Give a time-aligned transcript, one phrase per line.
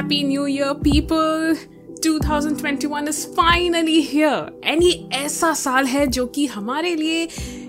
[0.00, 1.54] Happy New Year, people!
[2.00, 4.38] 2021 is finally here.
[4.64, 7.26] And ये ऐसा साल है जो कि हमारे लिए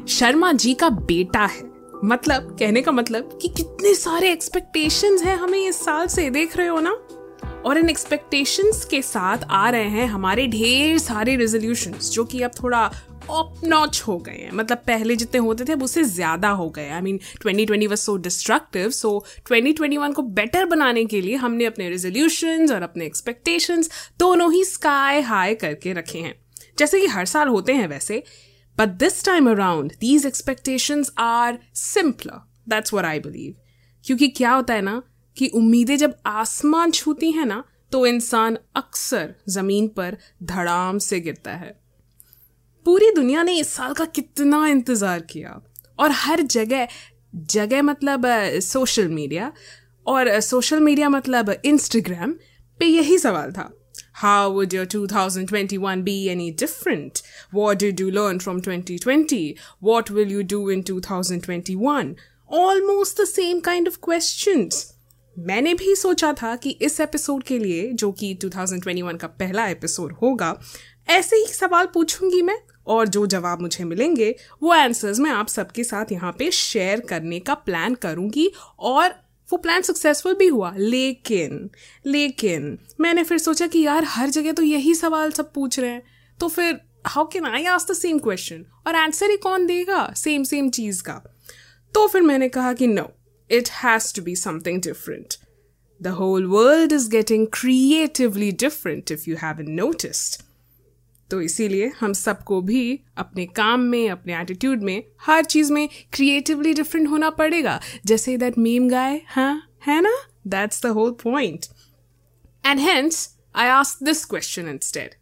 [0.10, 1.64] शर्मा जी का बेटा है
[2.04, 6.68] मतलब कहने का मतलब कि कितने सारे एक्सपेक्टेशंस हैं हमें इस साल से देख रहे
[6.68, 6.92] हो ना
[7.66, 12.52] और इन एक्सपेक्टेशंस के साथ आ रहे हैं हमारे ढेर सारे रेजोल्यूशंस जो कि अब
[12.64, 12.90] थोड़ा
[13.32, 16.90] ऑप नॉच हो गए हैं। मतलब पहले जितने होते थे, अब उससे ज़्यादा हो गए
[16.90, 19.12] I mean 2020 was so destructive so
[19.46, 23.90] 2021 को बेटर बनाने के लिए हमने अपने रेजोल्यूशंस और अपने एक्सपेक्टेशंस
[24.20, 26.34] दोनों ही स्काई हाई करके रखे हैं।
[26.78, 28.24] जैसे कि हर साल होते हैं वैसे
[28.78, 33.56] but this time around these expectations are simpler that's what I believe
[34.06, 35.02] क्योंकि क्या होता है ना,
[35.38, 41.52] कि उम्मीदें जब आसमान छूती हैं ना तो इंसान अक्सर ज़मीन पर धड़ाम से गिरता
[41.54, 41.74] है।
[42.86, 45.62] पूरी दुनिया ने इस साल का कितना इंतज़ार किया
[46.00, 46.88] और हर जगह
[47.36, 48.26] जगह मतलब
[48.62, 49.52] सोशल मीडिया
[50.08, 52.34] और सोशल मीडिया मतलब इंस्टाग्राम
[52.80, 53.72] पे यही सवाल था
[54.16, 57.22] How would your 2021 be any different?
[57.52, 59.58] What did you learn from 2020?
[59.80, 62.16] What will you do in 2021?
[62.50, 64.86] Almost the same kind of questions.
[65.40, 70.14] मैंने भी सोचा था कि इस एपिसोड के लिए, जो कि 2021 का पहला एपिसोड
[70.14, 70.60] होगा,
[71.10, 75.84] ऐसे ही सवाल पूछूँगी मैं और जो जवाब मुझे मिलेंगे, वो आंसर्स मैं आप सबके
[75.84, 79.10] साथ यहाँ पे शेयर करने का प्लान करूँगी और
[79.50, 81.70] वो प्लान सक्सेसफुल भी हुआ। लेकिन
[82.06, 86.04] लेकिन मैंने फिर सोचा कि यार हर जगह तो यही सवाल सब पूछ रहे हैं।
[86.40, 90.14] तो फिर how can I ask the same question और आंसर ही कौन देगा?
[90.18, 91.22] सेम सेम चीज़ का।
[91.94, 93.10] तो फिर मैंने कहा कि no
[93.50, 95.34] it has to be something different
[96.02, 100.42] the whole world is getting creatively different if you have noticed
[101.32, 106.74] तो इसीलिए हम सबको भी अपने काम में, अपने एटीट्यूड में, हर चीज़ में क्रिएटिवली
[106.74, 109.68] डिफरेंट होना पड़ेगा। जैसे दैट मीम गाय हाँ?
[109.88, 110.16] है ना?
[110.48, 111.66] That's the whole point
[112.66, 115.16] and hence I ask this question instead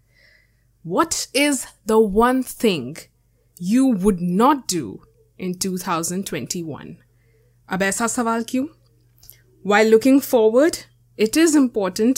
[0.87, 2.97] what is the one thing
[3.61, 4.83] you would not do
[5.39, 6.95] in 2021?
[7.69, 8.67] अब ऐसा सवाल क्यों?
[9.67, 10.75] Why looking forward
[11.19, 12.15] it is important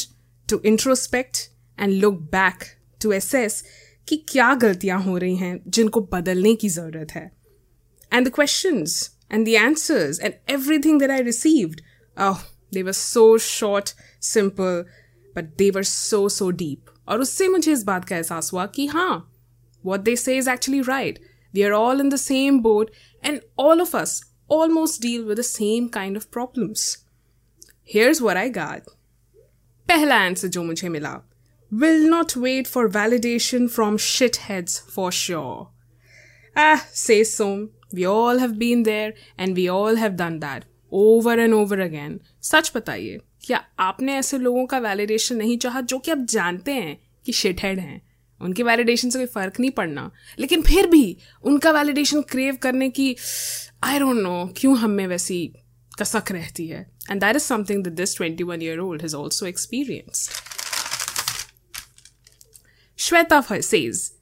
[0.49, 1.39] to introspect
[1.79, 3.61] and look back to assess
[4.07, 7.31] कि क्या गलतियाँ हो रही हैं, जिनको बदलने की ज़रूरत है।
[8.13, 11.81] And the questions and the answers and everything that I received
[12.73, 13.89] they were so short
[14.21, 14.85] simple
[15.35, 18.85] but they were so so deep और उससे मुझे इस बात का एहसास हुआ कि
[18.85, 19.33] हाँ
[19.85, 21.19] what they say is actually right
[21.53, 22.91] we are all in the same boat
[23.25, 27.05] and all of us almost deal with the same kind of problems
[27.93, 28.81] here's where I got
[29.87, 31.30] पहला आंसर जो मुझे मिला
[31.71, 35.69] will not wait for validation from shitheads for sure.
[36.55, 37.69] Ah, say so.
[37.93, 42.19] We all have been there and we all have done that over and over again.
[42.43, 46.97] सच बताइए क्या आपने ऐसे लोगों का वैलिडेशन नहीं चाहा जो कि आप जानते हैं
[47.25, 48.01] कि शिटहेड हैं
[48.41, 53.15] उनके वैलिडेशन से कोई फ़र्क नहीं पड़ना लेकिन फिर भी उनका वैलिडेशन क्रेव करने की
[53.83, 55.41] आई डोंट नो क्यों हम में वैसी
[55.99, 60.50] कसक रहती है and that is something that this 21 year old has also experienced
[63.00, 64.12] Shweta says,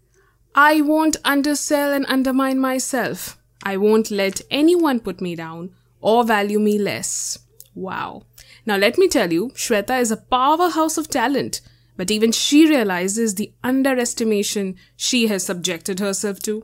[0.55, 3.39] I won't undersell and undermine myself.
[3.63, 7.39] I won't let anyone put me down or value me less.
[7.75, 8.23] Wow.
[8.67, 11.61] Now let me tell you, Shweta is a powerhouse of talent,
[11.97, 16.63] but even she realizes the underestimation she has subjected herself to.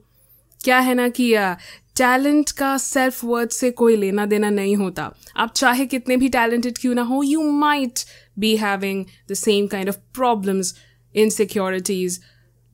[0.64, 1.32] क्या है ना कि
[1.96, 5.10] talent का self worth से कोई लेना देना नहीं होता
[5.44, 8.00] आप चाहे कितने भी टैलेंटेड क्यों ना हो you might
[8.38, 10.74] be having the same kind of problems
[11.14, 12.20] insecurities,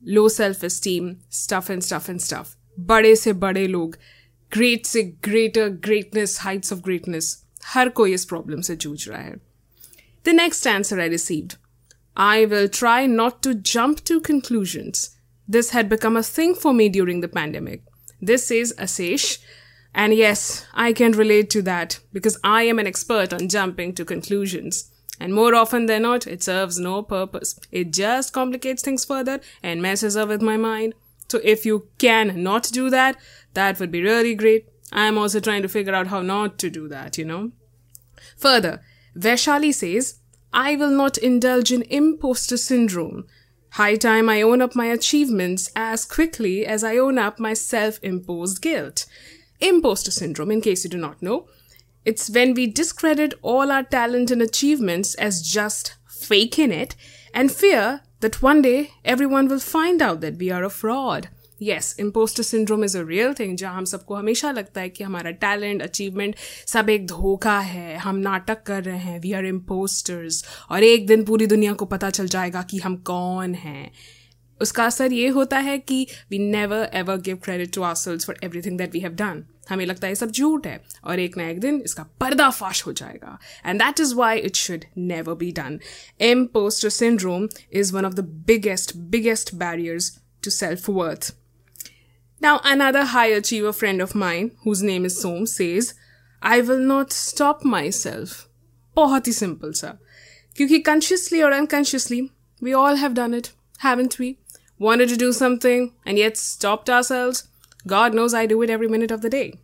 [0.03, 2.55] low self esteem, stuff and stuff and stuff.
[2.79, 3.97] बड़े से बड़े लोग
[4.51, 7.35] ग्रेट से greater greatness Heights of greatness
[7.65, 9.35] हर कोई इस प्रॉब्लम से जूझ रहा है
[10.25, 11.53] the next answer I received
[12.17, 15.11] I will try not to jump to conclusions.
[15.47, 17.83] This had become a thing for me during the pandemic.
[18.19, 19.37] This is Asish.
[19.93, 24.05] And yes, I can relate to that because I am an expert on jumping to
[24.05, 24.90] conclusions.
[25.20, 27.58] And more often than not, it serves no purpose.
[27.70, 30.94] It just complicates things further and messes up with my mind.
[31.28, 33.16] So if you can not do that,
[33.54, 34.68] that would be really great.
[34.92, 37.52] I'm also trying to figure out how not to do that, you know.
[38.36, 38.82] Further,
[39.16, 40.18] Vaishali says,
[40.52, 43.24] I will not indulge in imposter syndrome.
[43.70, 47.98] High time I own up my achievements as quickly as I own up my self
[48.02, 49.06] imposed guilt.
[49.60, 51.46] Imposter syndrome, in case you do not know,
[52.05, 56.95] it's when we discredit all our talent and achievements as just faking it
[57.33, 61.27] and fear that one day everyone will find out that we are a fraud.
[61.61, 65.31] Yes impostor syndrome is a real thing जहाँ हम सबको हमेशा लगता है कि हमारा
[65.43, 66.35] talent achievement
[66.67, 71.23] सब एक धोखा है हम नाटक कर रहे हैं वी आर इम्पोस्टर्स और एक दिन
[71.25, 73.91] पूरी दुनिया को पता चल जाएगा कि हम कौन हैं
[74.59, 78.37] उसका असर ये होता है कि we never ever give credit to ourselves for
[78.43, 81.60] everything that we have done हमें लगता है सब झूठ है और एक ना एक
[81.60, 85.78] दिन इसका पर्दाफाश हो जाएगा and that is why it should never be done
[86.54, 91.32] impostor syndrome is one of the biggest biggest barriers to self worth
[92.40, 95.94] Now, another high achiever friend of mine, whose name is Som, says,
[96.42, 98.32] I will not stop myself.
[98.96, 99.90] बहुत ही simple सा
[100.56, 102.18] क्योंकि consciously or unconsciously
[102.62, 104.38] we all have done it, haven't we?
[104.80, 107.44] Wanted to do something and yet stopped ourselves.
[107.86, 109.54] God knows I do it every minute of the day.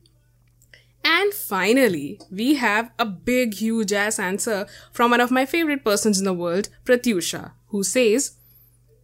[1.05, 6.19] And finally, we have a big, huge ass answer from one of my favorite persons
[6.19, 8.37] in the world, Pratyusha, who says,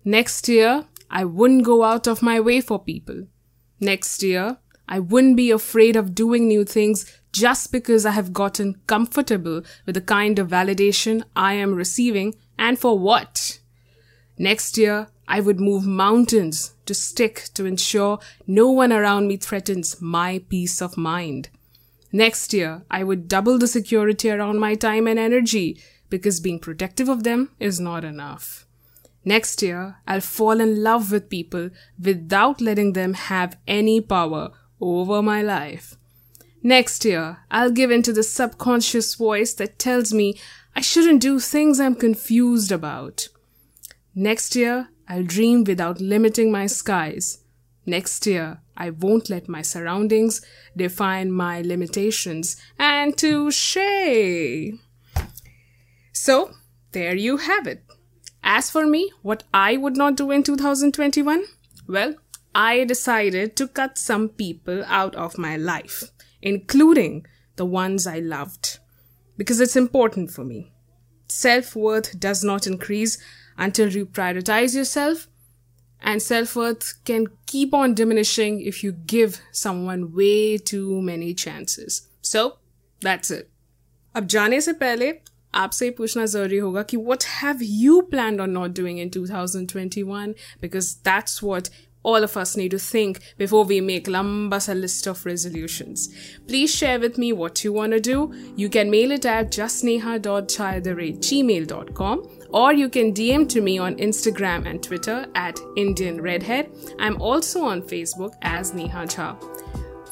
[0.05, 3.27] Next year, I wouldn't go out of my way for people.
[3.81, 4.59] Next year,
[4.89, 9.95] I wouldn't be afraid of doing new things just because I have gotten comfortable with
[9.95, 13.61] the kind of validation I am receiving and for what.
[14.39, 20.01] Next year, I would move mountains to stick to ensure no one around me threatens
[20.01, 21.49] my peace of mind.
[22.13, 27.09] Next year, I would double the security around my time and energy because being protective
[27.09, 28.67] of them is not enough.
[29.25, 31.71] Next year, I'll fall in love with people
[32.01, 35.97] without letting them have any power over my life.
[36.63, 40.39] Next year, I'll give in to the subconscious voice that tells me
[40.77, 43.29] I shouldn't do things I'm confused about.
[44.15, 47.39] Next year, I'll dream without limiting my skies.
[47.85, 50.41] Next year, I won't let my surroundings
[50.77, 52.57] define my limitations.
[52.79, 53.77] And touche!
[56.13, 56.53] So,
[56.93, 57.85] there you have it.
[58.43, 61.45] As for me, what I would not do in 2021?
[61.89, 62.15] Well,
[62.55, 66.05] I decided to cut some people out of my life,
[66.41, 67.27] including
[67.57, 68.79] the ones I loved,
[69.37, 70.73] because it's important for me.
[71.29, 73.19] Self worth does not increase
[73.58, 75.28] until you prioritize yourself,
[76.02, 82.08] and self worth can keep on diminishing if you give someone way too many chances.
[82.22, 82.58] So,
[83.02, 83.50] that's it.
[84.16, 85.14] अब जाने से पहले
[85.56, 90.96] आपसे पूछना जरूरी होगा कि what have you planned on not doing in 2021 because
[91.04, 91.70] that's what
[92.05, 96.09] all of us need to think before we make lambas a list of resolutions.
[96.47, 98.33] Please share with me what you want to do.
[98.57, 104.81] You can mail it at justneha.chayadare@gmail.com or you can DM to me on Instagram and
[104.83, 106.71] Twitter at Indian Redhead.
[107.01, 109.37] I'm also on Facebook as Neha Jha.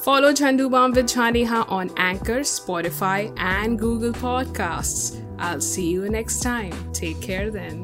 [0.03, 5.21] Follow Chandu Bam with Jhaneha on Anchor, Spotify, and Google Podcasts.
[5.39, 6.73] I'll see you next time.
[6.91, 7.82] Take care then.